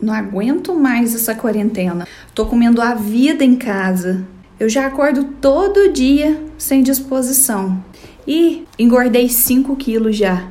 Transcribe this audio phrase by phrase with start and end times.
[0.00, 2.06] Não aguento mais essa quarentena.
[2.34, 4.26] Tô comendo a vida em casa.
[4.58, 7.82] Eu já acordo todo dia sem disposição.
[8.26, 10.48] E engordei 5 quilos já.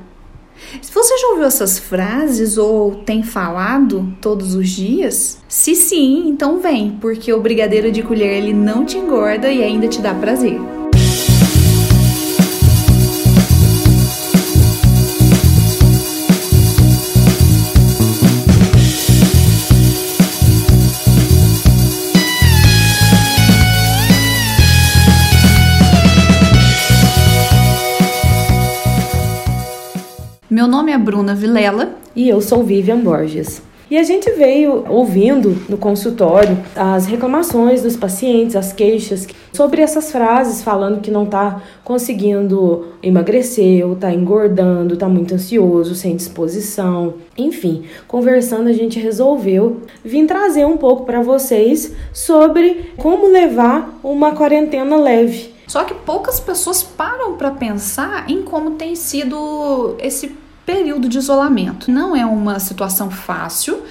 [0.82, 6.60] Se você já ouviu essas frases ou tem falado todos os dias, se sim, então
[6.60, 10.60] vem, porque o brigadeiro de colher ele não te engorda e ainda te dá prazer.
[30.64, 33.62] Meu nome é Bruna Vilela e eu sou Vivian Borges.
[33.92, 40.10] E a gente veio ouvindo no consultório as reclamações dos pacientes, as queixas sobre essas
[40.10, 47.16] frases falando que não está conseguindo emagrecer, ou está engordando, está muito ansioso, sem disposição.
[47.38, 54.32] Enfim, conversando a gente resolveu vir trazer um pouco para vocês sobre como levar uma
[54.32, 55.52] quarentena leve.
[55.68, 61.92] Só que poucas pessoas param para pensar em como tem sido esse período de isolamento.
[61.92, 63.82] Não é uma situação fácil.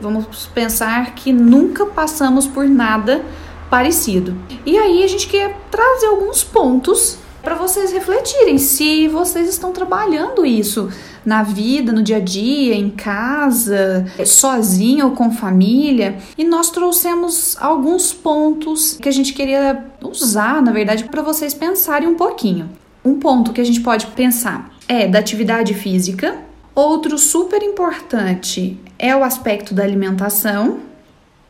[0.00, 3.24] Vamos pensar que nunca passamos por nada
[3.70, 4.36] parecido.
[4.66, 10.46] E aí a gente quer trazer alguns pontos para vocês refletirem se vocês estão trabalhando
[10.46, 10.88] isso
[11.24, 16.18] na vida, no dia a dia, em casa, sozinho ou com família.
[16.38, 22.08] E nós trouxemos alguns pontos que a gente queria usar, na verdade, para vocês pensarem
[22.08, 22.70] um pouquinho.
[23.04, 26.38] Um ponto que a gente pode pensar é da atividade física.
[26.74, 30.80] Outro super importante é o aspecto da alimentação.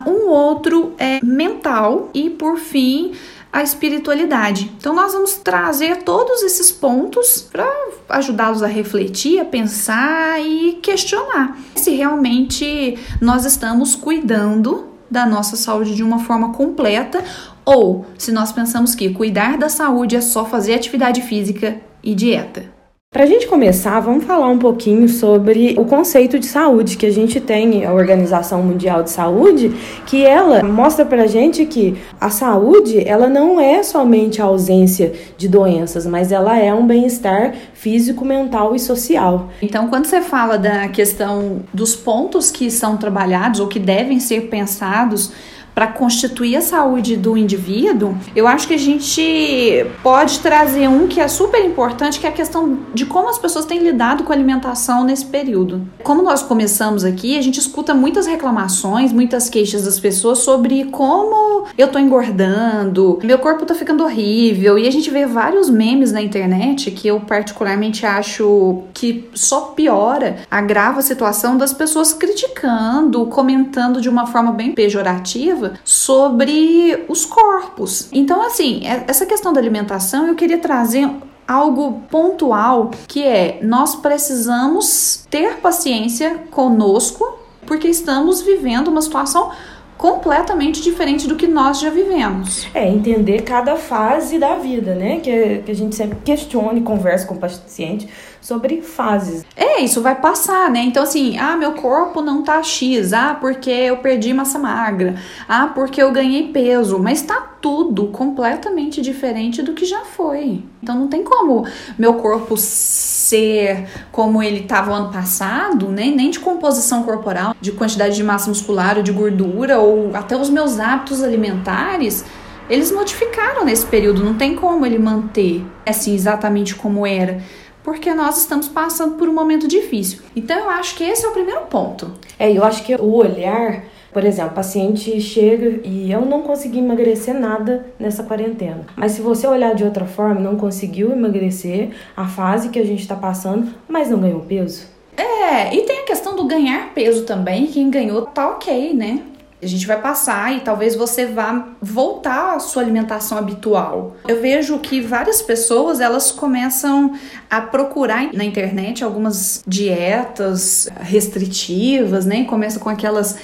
[0.05, 3.13] Um outro é mental e, por fim,
[3.53, 4.71] a espiritualidade.
[4.77, 7.69] Então, nós vamos trazer todos esses pontos para
[8.09, 15.95] ajudá-los a refletir, a pensar e questionar se realmente nós estamos cuidando da nossa saúde
[15.95, 17.23] de uma forma completa
[17.65, 22.82] ou se nós pensamos que cuidar da saúde é só fazer atividade física e dieta.
[23.13, 27.11] Para a gente começar, vamos falar um pouquinho sobre o conceito de saúde que a
[27.11, 29.71] gente tem, a Organização Mundial de Saúde,
[30.07, 35.13] que ela mostra para a gente que a saúde ela não é somente a ausência
[35.37, 39.49] de doenças, mas ela é um bem-estar físico, mental e social.
[39.61, 44.47] Então, quando você fala da questão dos pontos que são trabalhados ou que devem ser
[44.47, 45.31] pensados
[45.73, 51.19] para constituir a saúde do indivíduo, eu acho que a gente pode trazer um que
[51.19, 54.35] é super importante, que é a questão de como as pessoas têm lidado com a
[54.35, 55.81] alimentação nesse período.
[56.03, 61.67] Como nós começamos aqui, a gente escuta muitas reclamações, muitas queixas das pessoas sobre como
[61.77, 66.21] eu tô engordando, meu corpo tá ficando horrível, e a gente vê vários memes na
[66.21, 74.01] internet que eu particularmente acho que só piora, agrava a situação das pessoas criticando, comentando
[74.01, 78.09] de uma forma bem pejorativa sobre os corpos.
[78.11, 81.09] Então, assim, é, essa questão da alimentação eu queria trazer
[81.47, 89.51] algo pontual que é nós precisamos ter paciência conosco porque estamos vivendo uma situação
[89.97, 92.67] completamente diferente do que nós já vivemos.
[92.73, 95.19] É, entender cada fase da vida, né?
[95.19, 98.09] Que, que a gente sempre questione, conversa com o paciente
[98.43, 99.45] sobre fases.
[99.55, 100.81] É, isso vai passar, né?
[100.81, 105.15] Então, assim, ah, meu corpo não tá X, ah, porque eu perdi massa magra,
[105.47, 110.61] ah, porque eu ganhei peso, mas tá tudo completamente diferente do que já foi.
[110.81, 111.65] Então, não tem como
[111.97, 116.11] meu corpo ser como ele estava ano passado, né?
[116.13, 120.49] nem de composição corporal, de quantidade de massa muscular ou de gordura, ou até os
[120.49, 122.25] meus hábitos alimentares
[122.69, 127.41] eles modificaram nesse período, não tem como ele manter assim exatamente como era
[127.83, 130.21] porque nós estamos passando por um momento difícil.
[130.35, 132.11] Então eu acho que esse é o primeiro ponto.
[132.39, 136.79] É, eu acho que o olhar, por exemplo, o paciente chega e eu não consegui
[136.79, 138.85] emagrecer nada nessa quarentena.
[138.95, 143.01] Mas se você olhar de outra forma, não conseguiu emagrecer a fase que a gente
[143.01, 144.87] está passando, mas não ganhou peso.
[145.15, 147.67] É, e tem a questão do ganhar peso também.
[147.67, 149.21] Quem ganhou tá ok, né?
[149.63, 154.15] A gente vai passar e talvez você vá voltar à sua alimentação habitual.
[154.27, 157.13] Eu vejo que várias pessoas elas começam
[157.49, 162.43] a procurar na internet algumas dietas restritivas, né?
[162.43, 163.37] Começa com aquelas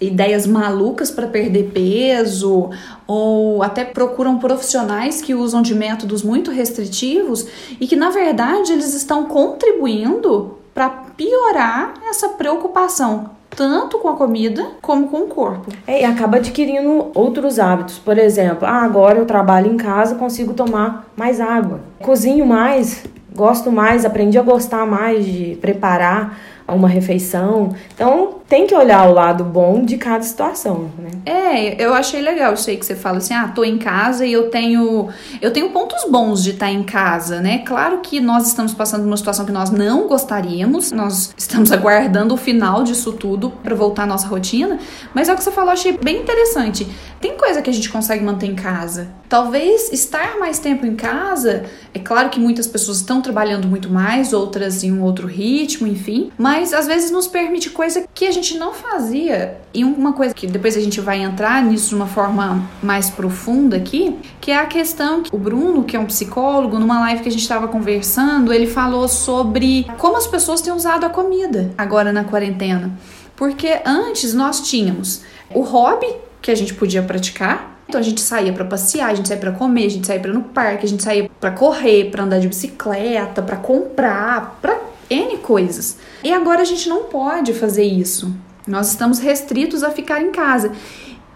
[0.00, 2.70] ideias malucas para perder peso
[3.06, 7.46] ou até procuram profissionais que usam de métodos muito restritivos
[7.80, 14.66] e que na verdade eles estão contribuindo para piorar essa preocupação tanto com a comida
[14.80, 15.72] como com o corpo.
[15.86, 17.98] É, e acaba adquirindo outros hábitos.
[17.98, 21.80] Por exemplo, ah, agora eu trabalho em casa, consigo tomar mais água.
[22.00, 23.04] Cozinho mais,
[23.34, 27.74] gosto mais, aprendi a gostar mais de preparar uma refeição.
[27.94, 31.10] Então, tem que olhar o lado bom de cada situação, né?
[31.26, 34.32] É, eu achei legal isso aí que você fala assim, ah, tô em casa e
[34.32, 35.08] eu tenho
[35.42, 37.64] eu tenho pontos bons de estar em casa, né?
[37.66, 42.36] Claro que nós estamos passando uma situação que nós não gostaríamos, nós estamos aguardando o
[42.36, 44.78] final disso tudo para voltar à nossa rotina,
[45.12, 46.86] mas é o que você falou, achei bem interessante.
[47.20, 49.08] Tem coisa que a gente consegue manter em casa.
[49.28, 54.32] Talvez estar mais tempo em casa, é claro que muitas pessoas estão trabalhando muito mais,
[54.32, 58.43] outras em um outro ritmo, enfim, mas às vezes nos permite coisa que a gente
[58.52, 59.56] não fazia.
[59.72, 63.76] E uma coisa que depois a gente vai entrar nisso de uma forma mais profunda
[63.76, 67.28] aqui, que é a questão que o Bruno, que é um psicólogo, numa live que
[67.28, 72.12] a gente estava conversando, ele falou sobre como as pessoas têm usado a comida agora
[72.12, 72.92] na quarentena.
[73.36, 75.22] Porque antes nós tínhamos
[75.54, 76.08] o hobby
[76.42, 77.72] que a gente podia praticar.
[77.88, 80.32] Então a gente saía para passear, a gente saía para comer, a gente saía para
[80.32, 84.74] no parque, a gente saía para correr, para andar de bicicleta, para comprar, para
[85.10, 85.98] N coisas.
[86.22, 88.34] E agora a gente não pode fazer isso.
[88.66, 90.72] Nós estamos restritos a ficar em casa.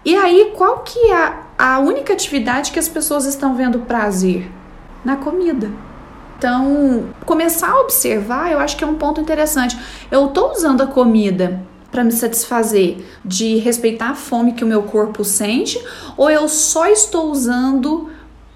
[0.03, 4.49] E aí, qual que é a, única atividade que as pessoas estão vendo prazer?
[5.03, 5.69] Na comida.
[6.37, 9.77] Então, começar a observar, eu acho que é um ponto interessante.
[10.09, 11.61] Eu estou usando a comida
[11.91, 15.83] para me satisfazer, de respeitar a fome que o meu corpo sente,
[16.15, 18.09] ou eu só estou usando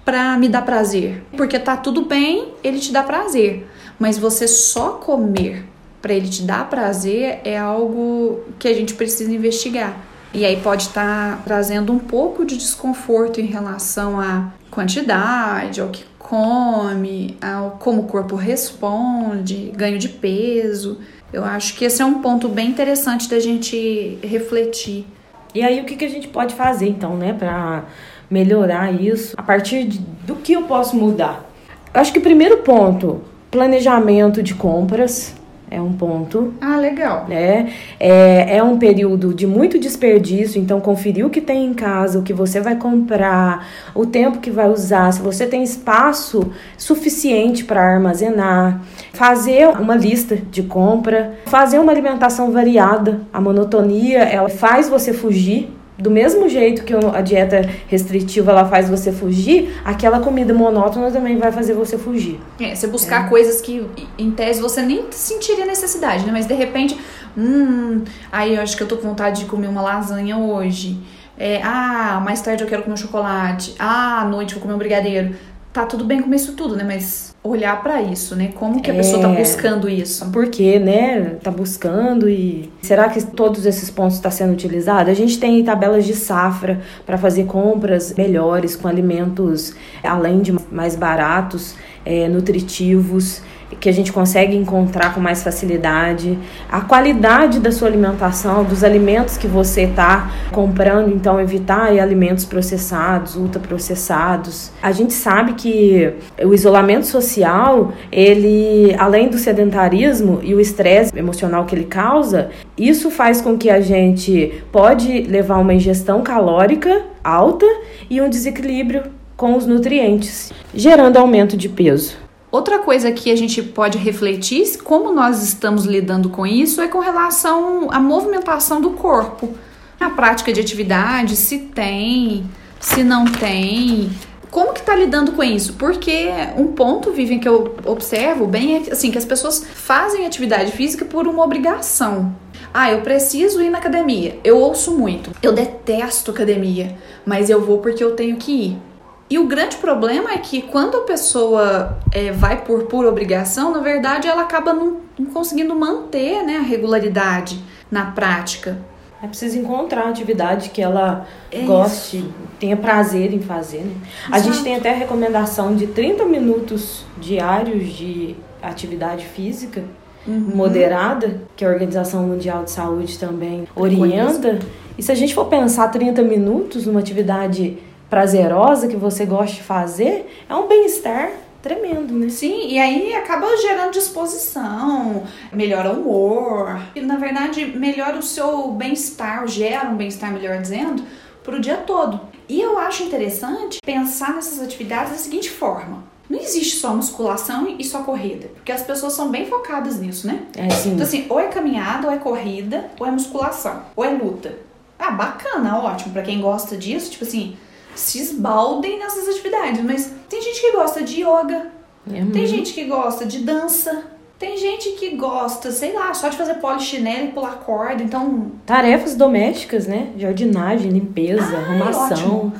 [0.04, 1.24] para me dar prazer?
[1.36, 3.66] Porque tá tudo bem, ele te dá prazer,
[3.98, 5.64] mas você só comer
[6.00, 9.96] para ele te dar prazer é algo que a gente precisa investigar.
[10.34, 15.88] E aí pode estar tá trazendo um pouco de desconforto em relação à quantidade, ao
[15.88, 20.98] que come, ao como o corpo responde, ganho de peso.
[21.32, 25.06] Eu acho que esse é um ponto bem interessante da gente refletir.
[25.54, 27.84] E aí, o que, que a gente pode fazer, então, né, para
[28.28, 29.34] melhorar isso?
[29.36, 31.48] A partir de, do que eu posso mudar?
[31.94, 33.22] Eu acho que o primeiro ponto,
[33.54, 35.32] planejamento de compras
[35.70, 36.54] é um ponto.
[36.60, 37.26] Ah, legal.
[37.28, 37.72] Né?
[38.00, 42.24] É, é um período de muito desperdício, então conferir o que tem em casa, o
[42.24, 43.64] que você vai comprar,
[43.94, 48.80] o tempo que vai usar, se você tem espaço suficiente para armazenar,
[49.12, 53.20] fazer uma lista de compra, fazer uma alimentação variada.
[53.32, 58.88] A monotonia, ela faz você fugir do mesmo jeito que a dieta restritiva ela faz
[58.88, 62.40] você fugir, aquela comida monótona também vai fazer você fugir.
[62.60, 63.28] É, você buscar é.
[63.28, 63.86] coisas que,
[64.18, 66.32] em tese, você nem sentiria necessidade, né?
[66.32, 66.98] Mas de repente,
[67.36, 68.02] hum,
[68.32, 70.98] aí eu acho que eu tô com vontade de comer uma lasanha hoje.
[71.38, 73.74] É, ah, mais tarde eu quero comer um chocolate.
[73.78, 75.34] Ah, à noite vou comer um brigadeiro
[75.74, 76.84] tá tudo bem comer isso tudo, né?
[76.84, 78.52] Mas olhar para isso, né?
[78.54, 80.30] Como que a é, pessoa tá buscando isso?
[80.30, 81.36] Por quê, né?
[81.42, 85.10] Tá buscando e será que todos esses pontos estão tá sendo utilizados?
[85.10, 89.74] A gente tem tabelas de safra para fazer compras melhores com alimentos
[90.04, 91.74] além de mais baratos,
[92.06, 93.42] é, nutritivos
[93.80, 96.38] que a gente consegue encontrar com mais facilidade,
[96.70, 103.36] a qualidade da sua alimentação, dos alimentos que você está comprando, então evitar alimentos processados,
[103.36, 104.70] ultraprocessados.
[104.82, 106.12] A gente sabe que
[106.42, 113.10] o isolamento social, ele além do sedentarismo e o estresse emocional que ele causa, isso
[113.10, 117.66] faz com que a gente pode levar uma ingestão calórica alta
[118.10, 119.04] e um desequilíbrio
[119.36, 122.23] com os nutrientes, gerando aumento de peso.
[122.54, 127.00] Outra coisa que a gente pode refletir, como nós estamos lidando com isso, é com
[127.00, 129.54] relação à movimentação do corpo.
[129.98, 132.48] A prática de atividade, se tem,
[132.78, 134.08] se não tem.
[134.52, 135.72] Como que tá lidando com isso?
[135.72, 140.70] Porque um ponto, Vivian, que eu observo bem é assim, que as pessoas fazem atividade
[140.70, 142.36] física por uma obrigação.
[142.72, 144.38] Ah, eu preciso ir na academia.
[144.44, 145.32] Eu ouço muito.
[145.42, 148.93] Eu detesto academia, mas eu vou porque eu tenho que ir.
[149.28, 153.80] E o grande problema é que quando a pessoa é, vai por pura obrigação, na
[153.80, 157.58] verdade ela acaba não, não conseguindo manter né, a regularidade
[157.90, 158.78] na prática.
[159.22, 162.34] É preciso encontrar uma atividade que ela é goste, isso.
[162.60, 163.78] tenha prazer em fazer.
[163.78, 163.94] Né?
[164.30, 169.82] A gente tem até a recomendação de 30 minutos diários de atividade física
[170.26, 170.52] uhum.
[170.54, 174.58] moderada, que a Organização Mundial de Saúde também orienta.
[174.98, 177.78] E se a gente for pensar 30 minutos numa atividade
[178.08, 181.30] prazerosa que você gosta de fazer, é um bem-estar
[181.64, 182.28] tremendo, né?
[182.28, 188.68] Sim, e aí acaba gerando disposição, melhora o humor, e na verdade melhora o seu
[188.72, 191.02] bem-estar, gera um bem-estar, melhor dizendo,
[191.42, 192.20] para o dia todo.
[192.46, 197.82] E eu acho interessante pensar nessas atividades da seguinte forma: não existe só musculação e
[197.84, 200.42] só corrida, porque as pessoas são bem focadas nisso, né?
[200.56, 200.92] É, sim.
[200.92, 204.54] Então, assim, ou é caminhada, ou é corrida, ou é musculação, ou é luta.
[204.98, 207.56] Ah, bacana, ótimo, para quem gosta disso, tipo assim,
[207.94, 209.82] se esbaldem nessas atividades.
[209.82, 211.70] Mas tem gente que gosta de yoga,
[212.12, 214.04] é tem gente que gosta de dança,
[214.38, 218.50] Tem gente que gosta, sei lá, só de fazer polichinelo e pular corda, então...
[218.66, 220.08] Tarefas domésticas, né?
[220.18, 222.52] Jardinagem, limpeza, Ai, arrumação.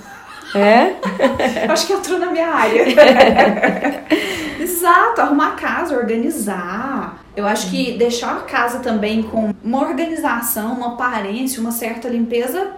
[0.55, 0.95] É?
[1.69, 2.85] Acho que entrou na minha área.
[4.59, 7.25] Exato, arrumar a casa, organizar.
[7.37, 12.73] Eu acho que deixar a casa também com uma organização, uma aparência, uma certa limpeza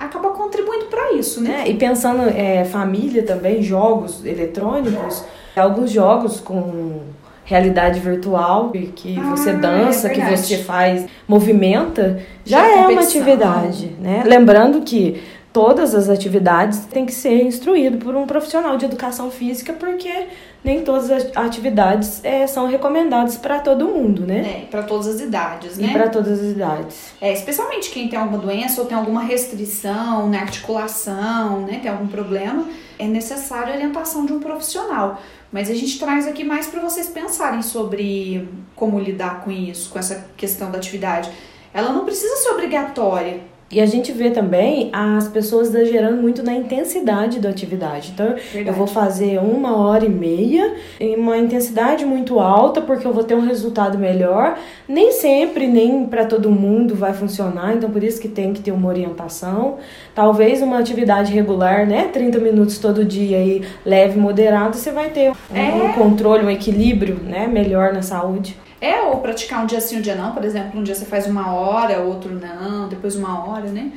[0.00, 1.64] acaba contribuindo para isso, né?
[1.66, 7.00] É, e pensando é, família também, jogos eletrônicos, alguns jogos com
[7.44, 12.86] realidade virtual que Ah, você dança, é que você faz, movimenta, já, Já é é
[12.86, 14.22] uma atividade, né?
[14.24, 15.20] Lembrando que
[15.52, 20.28] todas as atividades têm que ser instruído por um profissional de educação física, porque
[20.62, 24.62] nem todas as atividades é, são recomendadas para todo mundo, né?
[24.62, 25.92] É, para todas as idades, né?
[25.92, 27.12] para todas as idades.
[27.20, 32.06] É, especialmente quem tem alguma doença ou tem alguma restrição na articulação, né, tem algum
[32.06, 32.66] problema,
[32.98, 35.20] é necessário a orientação de um profissional.
[35.50, 39.98] Mas a gente traz aqui mais para vocês pensarem sobre como lidar com isso, com
[39.98, 41.30] essa questão da atividade.
[41.72, 43.40] Ela não precisa ser obrigatória.
[43.72, 48.10] E a gente vê também as pessoas exagerando muito na intensidade da atividade.
[48.12, 53.12] Então, eu vou fazer uma hora e meia em uma intensidade muito alta porque eu
[53.12, 54.58] vou ter um resultado melhor.
[54.88, 58.72] Nem sempre, nem para todo mundo vai funcionar, então por isso que tem que ter
[58.72, 59.76] uma orientação.
[60.16, 62.08] Talvez uma atividade regular, né?
[62.12, 65.72] 30 minutos todo dia e leve, moderado, você vai ter um, É.
[65.72, 67.46] um controle, um equilíbrio, né?
[67.46, 68.56] Melhor na saúde.
[68.80, 70.32] É, ou praticar um dia sim, um dia não.
[70.32, 73.92] Por exemplo, um dia você faz uma hora, outro não, depois uma hora, né?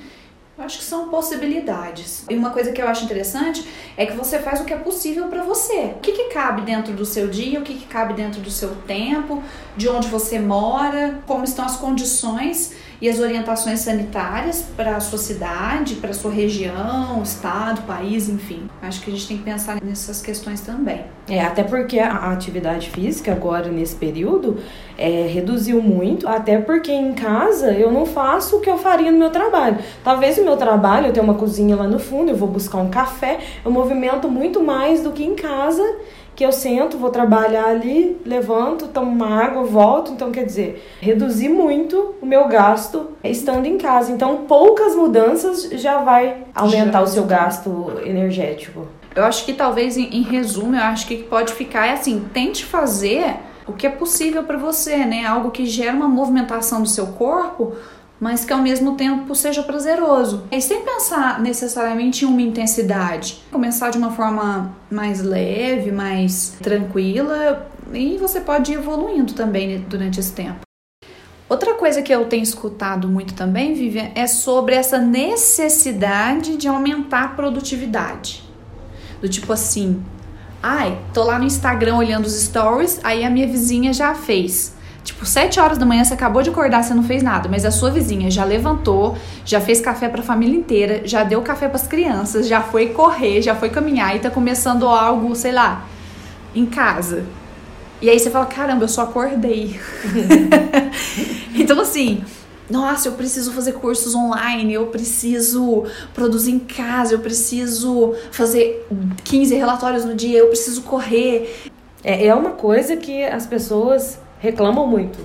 [0.56, 2.26] Eu acho que são possibilidades.
[2.30, 5.28] E uma coisa que eu acho interessante é que você faz o que é possível
[5.28, 5.94] para você.
[5.96, 8.76] O que, que cabe dentro do seu dia, o que, que cabe dentro do seu
[8.86, 9.42] tempo,
[9.76, 15.18] de onde você mora, como estão as condições e as orientações sanitárias para a sua
[15.18, 18.70] cidade, para a sua região, estado, país, enfim.
[18.82, 21.02] Acho que a gente tem que pensar nessas questões também.
[21.28, 24.58] É, até porque a atividade física agora nesse período
[24.98, 29.18] é, reduziu muito, até porque em casa eu não faço o que eu faria no
[29.18, 29.78] meu trabalho.
[30.04, 32.90] Talvez o meu trabalho, eu tenho uma cozinha lá no fundo, eu vou buscar um
[32.90, 35.84] café, eu movimento muito mais do que em casa,
[36.36, 40.12] que eu sento, vou trabalhar ali, levanto, tomo uma água, volto.
[40.12, 44.12] Então, quer dizer, reduzi muito o meu gasto estando em casa.
[44.12, 47.02] Então, poucas mudanças já vai aumentar Já.
[47.02, 48.88] o seu gasto energético.
[49.16, 52.66] Eu acho que talvez, em, em resumo, eu acho que pode ficar é assim: tente
[52.66, 53.36] fazer
[53.68, 55.26] o que é possível para você, né?
[55.26, 57.74] Algo que gera uma movimentação do seu corpo,
[58.24, 60.46] mas que ao mesmo tempo seja prazeroso.
[60.50, 63.44] E sem pensar necessariamente em uma intensidade.
[63.52, 70.22] Começar de uma forma mais leve, mais tranquila, e você pode ir evoluindo também durante
[70.22, 70.62] esse tempo.
[71.50, 77.24] Outra coisa que eu tenho escutado muito também, Vivian, é sobre essa necessidade de aumentar
[77.26, 78.42] a produtividade.
[79.20, 80.02] Do tipo assim,
[80.62, 84.82] ai, tô lá no Instagram olhando os stories, aí a minha vizinha já fez.
[85.04, 87.72] Tipo, 7 horas da manhã você acabou de acordar, você não fez nada, mas a
[87.72, 92.48] sua vizinha já levantou, já fez café pra família inteira, já deu café pras crianças,
[92.48, 95.86] já foi correr, já foi caminhar e tá começando algo, sei lá,
[96.56, 97.26] em casa.
[98.02, 99.80] E aí você fala, caramba, eu só acordei.
[101.54, 102.24] então assim,
[102.70, 105.84] nossa, eu preciso fazer cursos online, eu preciso
[106.14, 108.88] produzir em casa, eu preciso fazer
[109.26, 111.70] 15 relatórios no dia, eu preciso correr.
[112.04, 115.20] É, é uma coisa que as pessoas reclamam muito.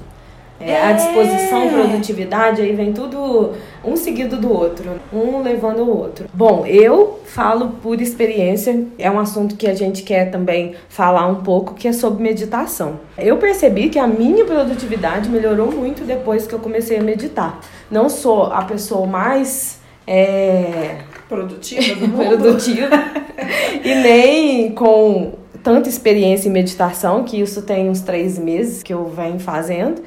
[0.60, 0.86] É, É.
[0.86, 3.52] A disposição, produtividade, aí vem tudo
[3.84, 6.26] um seguido do outro, um levando o outro.
[6.32, 11.36] Bom, eu falo por experiência, é um assunto que a gente quer também falar um
[11.36, 12.98] pouco, que é sobre meditação.
[13.16, 17.60] Eu percebi que a minha produtividade melhorou muito depois que eu comecei a meditar.
[17.88, 20.96] Não sou a pessoa mais é,
[21.28, 22.38] Produtiva do mundo.
[22.38, 22.88] produtiva
[23.84, 25.34] e nem com
[25.68, 30.02] tanta experiência em meditação, que isso tem uns três meses que eu venho fazendo,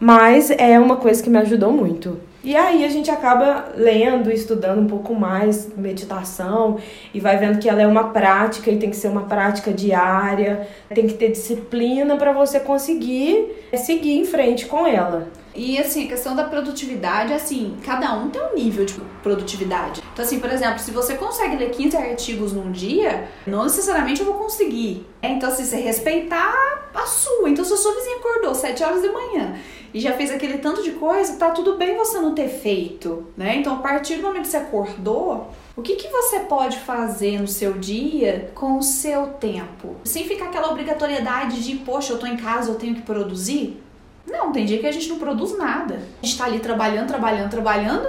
[0.00, 2.18] mas é uma coisa que me ajudou muito.
[2.42, 6.78] E aí a gente acaba lendo, estudando um pouco mais meditação
[7.14, 10.66] e vai vendo que ela é uma prática e tem que ser uma prática diária,
[10.92, 15.28] tem que ter disciplina para você conseguir seguir em frente com ela.
[15.54, 20.02] E assim, a questão da produtividade, assim, cada um tem um nível de produtividade.
[20.12, 24.26] Então, assim, por exemplo, se você consegue ler 15 artigos num dia, não necessariamente eu
[24.26, 25.06] vou conseguir.
[25.22, 27.48] É, Então, assim, você respeitar a sua.
[27.48, 29.56] Então, se a sua vizinha acordou 7 horas da manhã
[29.92, 33.56] e já fez aquele tanto de coisa, tá tudo bem você não ter feito, né?
[33.56, 37.48] Então, a partir do momento que você acordou, o que, que você pode fazer no
[37.48, 39.96] seu dia com o seu tempo?
[40.04, 43.80] Sem ficar aquela obrigatoriedade de, poxa, eu tô em casa, eu tenho que produzir.
[44.26, 46.00] Não, tem dia que a gente não produz nada.
[46.22, 48.08] A gente tá ali trabalhando, trabalhando, trabalhando,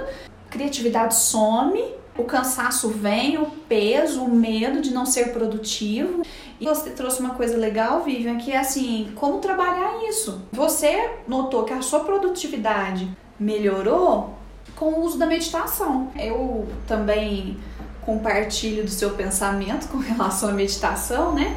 [0.50, 1.82] criatividade some,
[2.18, 6.22] o cansaço vem, o peso, o medo de não ser produtivo.
[6.58, 10.42] E você trouxe uma coisa legal, Vivian, que é assim, como trabalhar isso.
[10.52, 13.08] Você notou que a sua produtividade
[13.38, 14.34] melhorou
[14.74, 16.10] com o uso da meditação.
[16.16, 17.58] Eu também
[18.00, 21.56] compartilho do seu pensamento com relação à meditação, né?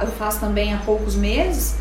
[0.00, 1.76] Eu faço também há poucos meses.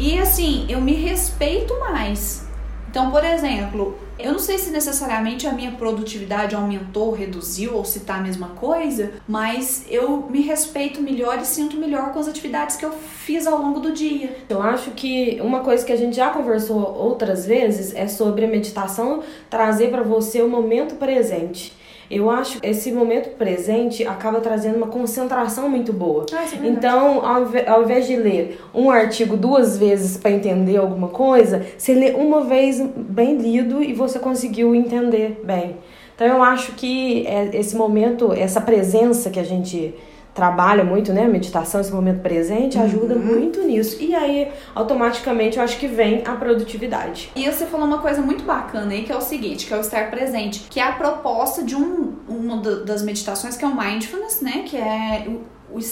[0.00, 2.48] E assim, eu me respeito mais.
[2.88, 8.00] Então, por exemplo, eu não sei se necessariamente a minha produtividade aumentou, reduziu ou se
[8.00, 12.76] tá a mesma coisa, mas eu me respeito melhor e sinto melhor com as atividades
[12.76, 14.38] que eu fiz ao longo do dia.
[14.48, 18.48] Eu acho que uma coisa que a gente já conversou outras vezes é sobre a
[18.48, 21.78] meditação trazer para você o momento presente.
[22.10, 26.26] Eu acho que esse momento presente acaba trazendo uma concentração muito boa.
[26.32, 31.64] Ah, é então, ao invés de ler um artigo duas vezes para entender alguma coisa,
[31.78, 35.76] você lê uma vez bem lido e você conseguiu entender bem.
[36.16, 39.94] Então, eu acho que é esse momento, essa presença que a gente
[40.34, 41.24] trabalha muito, né?
[41.24, 43.20] A meditação, esse momento presente, ajuda uhum.
[43.20, 43.96] muito nisso.
[44.00, 47.30] E aí, automaticamente, eu acho que vem a produtividade.
[47.34, 49.80] E você falou uma coisa muito bacana aí, que é o seguinte, que é o
[49.80, 54.40] estar presente, que é a proposta de um, uma das meditações, que é o mindfulness,
[54.40, 54.64] né?
[54.66, 55.26] Que é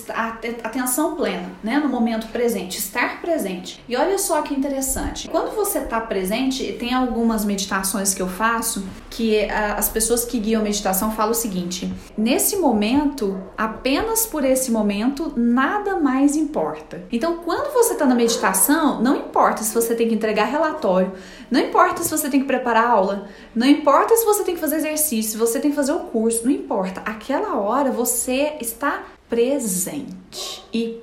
[0.08, 3.82] a atenção plena, né, no momento presente, estar presente.
[3.88, 5.28] E olha só que interessante.
[5.28, 10.60] Quando você está presente, tem algumas meditações que eu faço que as pessoas que guiam
[10.60, 17.02] a meditação falam o seguinte: nesse momento, apenas por esse momento, nada mais importa.
[17.10, 21.12] Então, quando você está na meditação, não importa se você tem que entregar relatório,
[21.50, 24.76] não importa se você tem que preparar aula, não importa se você tem que fazer
[24.76, 27.02] exercício, se você tem que fazer o curso, não importa.
[27.04, 31.00] Aquela hora você está presente e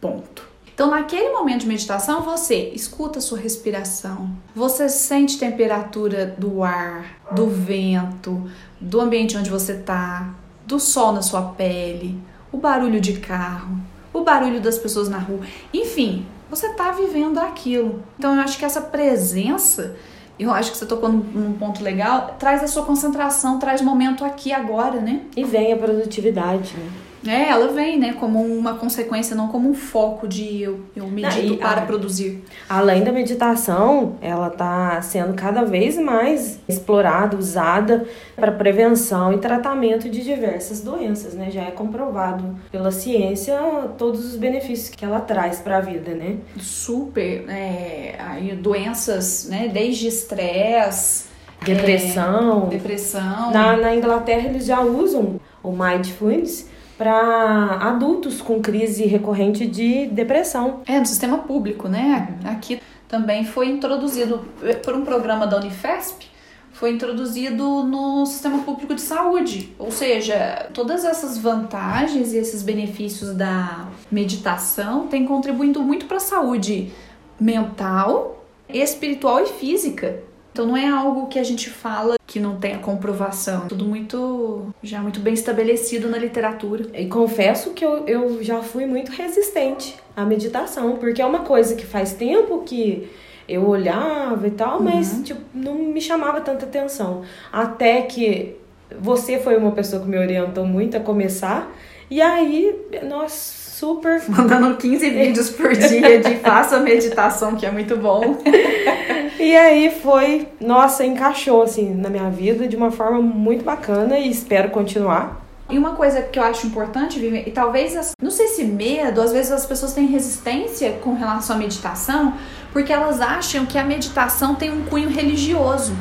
[0.00, 0.50] ponto.
[0.74, 7.20] Então, naquele momento de meditação, você escuta a sua respiração, você sente temperatura do ar,
[7.32, 8.50] do vento,
[8.80, 10.34] do ambiente onde você está,
[10.66, 12.18] do sol na sua pele,
[12.50, 13.76] o barulho de carro,
[14.10, 15.40] o barulho das pessoas na rua,
[15.72, 18.02] enfim, você está vivendo aquilo.
[18.18, 19.96] Então, eu acho que essa presença
[20.38, 24.24] eu acho que você tocou num, num, ponto legal, traz a sua concentração, traz momento
[24.24, 25.26] aqui agora, né?
[25.36, 26.90] E vem a produtividade, né?
[27.26, 31.56] É, ela vem, né, como uma consequência, não como um foco de eu, eu medito
[31.56, 32.42] para a, produzir.
[32.68, 40.08] Além da meditação, ela está sendo cada vez mais explorada, usada para prevenção e tratamento
[40.08, 41.50] de diversas doenças, né?
[41.50, 43.58] Já é comprovado pela ciência
[43.98, 46.36] todos os benefícios que ela traz para a vida, né?
[46.58, 48.16] Super, é,
[48.60, 51.26] doenças, né, desde estresse,
[51.64, 52.66] depressão.
[52.66, 53.50] É, depressão.
[53.50, 56.68] Na, na Inglaterra eles já usam o mindfulness
[57.00, 60.82] para adultos com crise recorrente de depressão.
[60.84, 62.36] É, no sistema público, né?
[62.44, 64.44] Aqui também foi introduzido
[64.84, 66.26] por um programa da Unifesp,
[66.74, 69.74] foi introduzido no sistema público de saúde.
[69.78, 76.20] Ou seja, todas essas vantagens e esses benefícios da meditação têm contribuído muito para a
[76.20, 76.92] saúde
[77.40, 80.22] mental, espiritual e física.
[80.60, 83.66] Então não é algo que a gente fala que não tenha comprovação.
[83.66, 86.84] Tudo muito já muito bem estabelecido na literatura.
[86.92, 91.74] E confesso que eu, eu já fui muito resistente à meditação, porque é uma coisa
[91.74, 93.08] que faz tempo que
[93.48, 95.22] eu olhava e tal, mas uhum.
[95.22, 97.22] tipo, não me chamava tanta atenção.
[97.50, 98.59] Até que
[98.98, 101.70] você foi uma pessoa que me orientou muito a começar.
[102.10, 102.74] E aí,
[103.08, 104.22] nós super.
[104.28, 108.38] Mandando 15 vídeos por dia de faça meditação, que é muito bom.
[109.40, 114.30] e aí foi, nossa, encaixou assim na minha vida de uma forma muito bacana e
[114.30, 115.40] espero continuar.
[115.70, 119.32] E uma coisa que eu acho importante, Vivi, e talvez, não sei se medo, às
[119.32, 122.34] vezes as pessoas têm resistência com relação à meditação,
[122.72, 125.94] porque elas acham que a meditação tem um cunho religioso.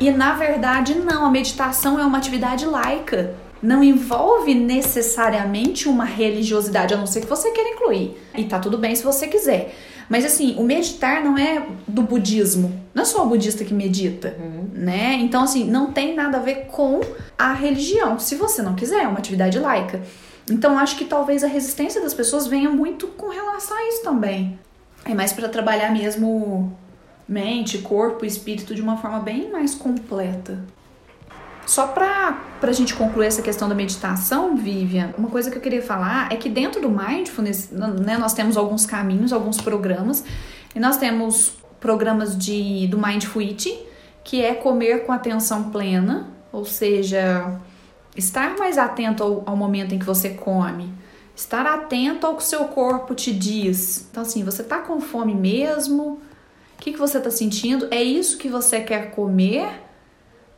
[0.00, 6.92] E na verdade, não, a meditação é uma atividade laica não envolve necessariamente uma religiosidade,
[6.92, 8.16] a não ser que você queira incluir.
[8.36, 9.74] E tá tudo bem se você quiser.
[10.08, 12.78] Mas assim, o meditar não é do budismo.
[12.92, 14.68] Não é só o budista que medita, uhum.
[14.74, 15.14] né?
[15.14, 17.00] Então assim, não tem nada a ver com
[17.38, 18.18] a religião.
[18.18, 20.02] Se você não quiser, é uma atividade laica.
[20.50, 24.58] Então acho que talvez a resistência das pessoas venha muito com relação a isso também.
[25.06, 26.76] É mais para trabalhar mesmo
[27.28, 30.58] mente, corpo e espírito de uma forma bem mais completa.
[31.66, 35.82] Só para a gente concluir essa questão da meditação, Vivian, uma coisa que eu queria
[35.82, 40.24] falar é que dentro do Mindfulness, né, nós temos alguns caminhos, alguns programas,
[40.74, 43.78] e nós temos programas de, do Mindful Eating,
[44.22, 47.58] que é comer com atenção plena, ou seja,
[48.16, 50.92] estar mais atento ao, ao momento em que você come,
[51.34, 54.06] estar atento ao que o seu corpo te diz.
[54.10, 56.20] Então, assim, você tá com fome mesmo?
[56.76, 57.88] O que, que você tá sentindo?
[57.90, 59.80] É isso que você quer comer?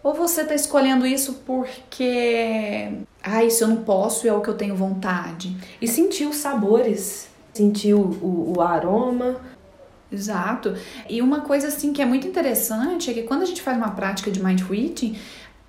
[0.03, 4.49] Ou você está escolhendo isso porque, ah, isso eu não posso e é o que
[4.49, 5.57] eu tenho vontade?
[5.81, 9.41] E sentir os sabores sentir o, o, o aroma.
[10.13, 10.77] Exato.
[11.09, 13.91] E uma coisa assim que é muito interessante é que quando a gente faz uma
[13.91, 15.19] prática de mindful eating,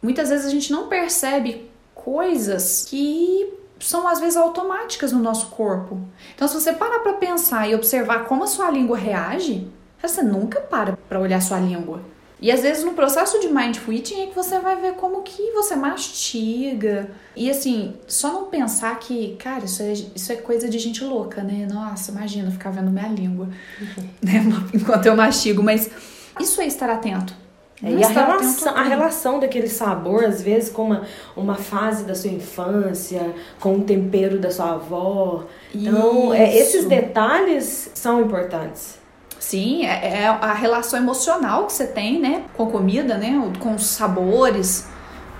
[0.01, 5.99] muitas vezes a gente não percebe coisas que são às vezes automáticas no nosso corpo.
[6.35, 9.67] Então, se você parar para pensar e observar como a sua língua reage,
[10.01, 12.01] você nunca para para olhar sua língua.
[12.39, 15.51] E às vezes no processo de mindful eating é que você vai ver como que
[15.53, 17.09] você mastiga.
[17.35, 21.41] E assim, só não pensar que, cara, isso é, isso é coisa de gente louca,
[21.41, 21.67] né?
[21.71, 23.49] Nossa, imagina ficar vendo minha língua
[23.81, 24.03] uhum.
[24.21, 24.43] né?
[24.73, 25.63] enquanto eu mastigo.
[25.63, 25.89] Mas
[26.39, 27.33] isso é estar atento.
[27.83, 31.03] É, e a relação, a relação daquele sabor, às vezes, com uma,
[31.35, 35.45] uma fase da sua infância, com o tempero da sua avó.
[35.73, 38.97] Então, é, esses detalhes são importantes.
[39.39, 43.75] Sim, é, é, a relação emocional que você tem, né, com a comida, né, com
[43.75, 44.87] os sabores.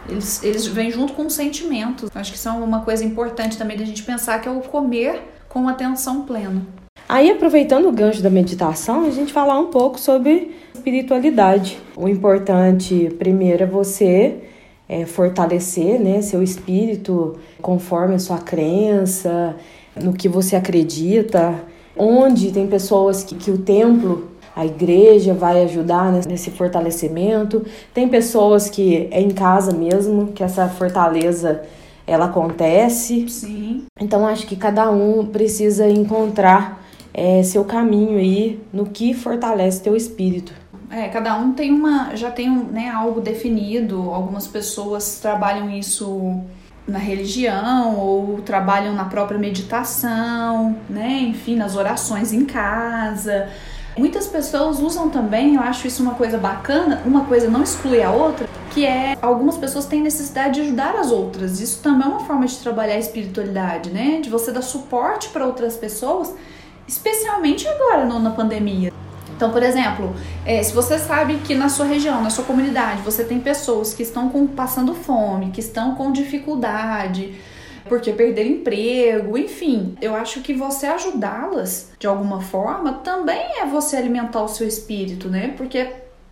[0.07, 2.10] Eles, eles vêm junto com os sentimentos.
[2.15, 5.67] Acho que são uma coisa importante também da gente pensar que é o comer com
[5.67, 6.62] atenção plena.
[7.10, 11.79] Aí, aproveitando o gancho da meditação, a gente falar um pouco sobre espiritualidade.
[11.95, 14.43] O importante, primeiro, é você
[14.89, 19.55] é, fortalecer né, seu espírito conforme a sua crença,
[19.95, 21.60] no que você acredita
[21.97, 27.63] onde tem pessoas que, que o templo a igreja vai ajudar nesse fortalecimento.
[27.93, 31.62] Tem pessoas que é em casa mesmo, que essa fortaleza
[32.07, 33.29] ela acontece.
[33.29, 33.86] Sim.
[33.99, 36.83] Então acho que cada um precisa encontrar
[37.13, 40.53] é, seu caminho aí no que fortalece teu espírito.
[40.89, 44.10] É, cada um tem uma, já tem um, né, algo definido.
[44.10, 46.41] Algumas pessoas trabalham isso
[46.88, 51.19] na religião ou trabalham na própria meditação, né?
[51.21, 53.50] Enfim, nas orações em casa.
[53.97, 58.12] Muitas pessoas usam também, eu acho isso uma coisa bacana, uma coisa não exclui a
[58.12, 61.60] outra, que é algumas pessoas têm necessidade de ajudar as outras.
[61.60, 64.21] Isso também é uma forma de trabalhar a espiritualidade, né?
[64.21, 66.34] De você dar suporte para outras pessoas,
[66.88, 68.93] especialmente agora na pandemia.
[69.38, 73.23] Então, por exemplo, é, se você sabe que na sua região, na sua comunidade, você
[73.23, 77.36] tem pessoas que estão com, passando fome, que estão com dificuldade,
[77.88, 83.95] porque perderam emprego, enfim, eu acho que você ajudá-las de alguma forma também é você
[83.95, 85.54] alimentar o seu espírito, né?
[85.56, 85.88] Porque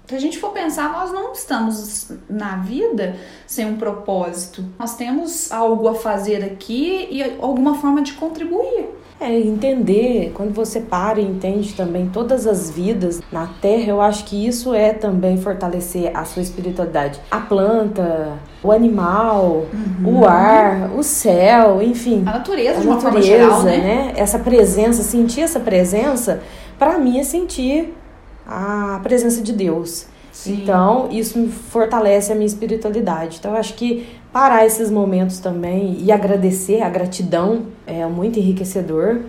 [0.07, 3.15] se a gente for pensar, nós não estamos na vida
[3.45, 4.65] sem um propósito.
[4.79, 8.87] Nós temos algo a fazer aqui e alguma forma de contribuir.
[9.19, 14.25] É, entender, quando você para e entende também todas as vidas na Terra, eu acho
[14.25, 17.21] que isso é também fortalecer a sua espiritualidade.
[17.31, 20.19] A planta, o animal, uhum.
[20.19, 22.23] o ar, o céu, enfim.
[22.25, 23.77] A natureza, a de uma natureza, geral, né?
[23.77, 24.13] né?
[24.17, 26.41] Essa presença, sentir essa presença,
[26.77, 27.93] para mim é sentir
[28.45, 30.07] a presença de Deus.
[30.35, 30.61] Sim.
[30.61, 33.37] Então, isso fortalece a minha espiritualidade.
[33.39, 39.21] Então, eu acho que parar esses momentos também e agradecer, a gratidão é muito enriquecedor.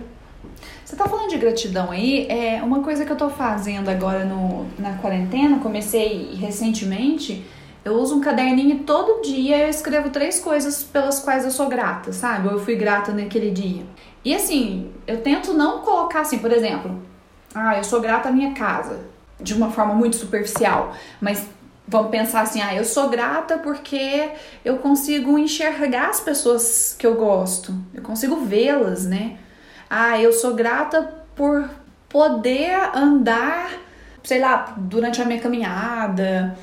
[0.83, 4.65] Você tá falando de gratidão aí, é uma coisa que eu tô fazendo agora no,
[4.77, 7.45] na quarentena, comecei recentemente,
[7.85, 12.11] eu uso um caderninho todo dia eu escrevo três coisas pelas quais eu sou grata,
[12.11, 12.49] sabe?
[12.49, 13.83] Ou eu fui grata naquele dia.
[14.25, 17.01] E assim, eu tento não colocar assim, por exemplo,
[17.55, 18.99] ah, eu sou grata à minha casa,
[19.39, 21.47] de uma forma muito superficial, mas
[21.87, 24.29] vamos pensar assim, ah, eu sou grata porque
[24.65, 29.37] eu consigo enxergar as pessoas que eu gosto, eu consigo vê-las, né?
[29.89, 31.01] Ah, eu sou grata
[31.33, 31.69] por
[32.09, 33.71] poder andar,
[34.23, 36.57] sei lá, durante a minha caminhada.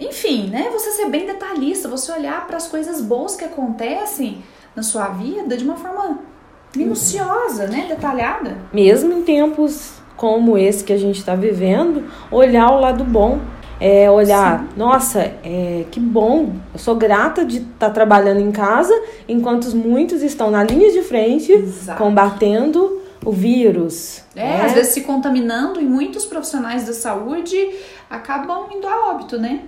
[0.00, 0.70] Enfim, né?
[0.72, 5.56] Você ser bem detalhista, você olhar para as coisas boas que acontecem na sua vida
[5.56, 6.20] de uma forma
[6.76, 7.86] minuciosa, né?
[7.88, 8.56] Detalhada.
[8.72, 13.40] Mesmo em tempos como esse que a gente está vivendo, olhar o lado bom
[13.80, 14.68] é olhar, Sim.
[14.76, 18.92] nossa, é, que bom, eu sou grata de estar tá trabalhando em casa,
[19.26, 21.98] enquanto muitos estão na linha de frente Exato.
[21.98, 24.22] combatendo o vírus.
[24.36, 24.62] É, né?
[24.66, 27.56] às vezes se contaminando e muitos profissionais da saúde
[28.08, 29.62] acabam indo a óbito, né?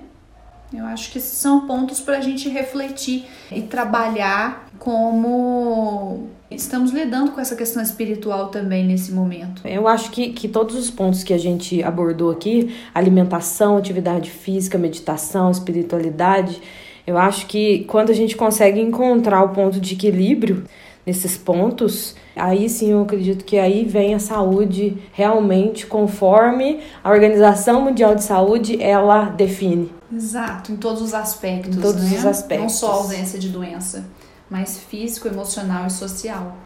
[0.75, 7.33] Eu acho que esses são pontos para a gente refletir e trabalhar como estamos lidando
[7.33, 9.63] com essa questão espiritual também nesse momento.
[9.67, 14.79] Eu acho que, que todos os pontos que a gente abordou aqui alimentação, atividade física,
[14.79, 16.61] meditação, espiritualidade
[17.07, 20.65] eu acho que quando a gente consegue encontrar o ponto de equilíbrio
[21.05, 27.83] nesses pontos, aí sim eu acredito que aí vem a saúde realmente conforme a Organização
[27.83, 29.91] Mundial de Saúde ela define.
[30.15, 31.77] Exato, em todos os aspectos.
[31.77, 32.19] Em todos né?
[32.19, 32.63] os aspectos.
[32.63, 34.05] Não só ausência de doença
[34.53, 36.59] mais físico, emocional e social.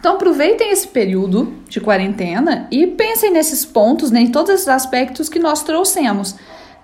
[0.00, 5.28] Então aproveitem esse período de quarentena e pensem nesses pontos, né, em todos esses aspectos
[5.28, 6.34] que nós trouxemos.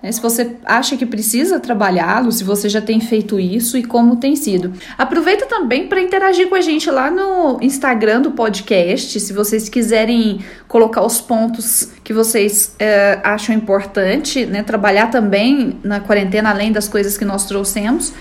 [0.03, 4.17] né, se você acha que precisa trabalhá-lo, se você já tem feito isso e como
[4.17, 4.73] tem sido.
[4.97, 10.41] Aproveita também para interagir com a gente lá no Instagram do podcast, se vocês quiserem
[10.67, 16.87] colocar os pontos que vocês é, acham importante, né, trabalhar também na quarentena, além das
[16.87, 18.13] coisas que nós trouxemos.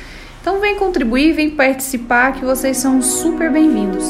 [0.44, 4.04] Então vem contribuir, vem participar, que vocês são super bem-vindos.